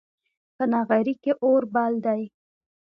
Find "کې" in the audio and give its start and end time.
1.23-1.31